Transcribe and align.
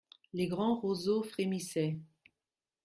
Les 0.33 0.47
grands 0.47 0.79
roseaux 0.79 1.21
frémissaient. 1.21 1.99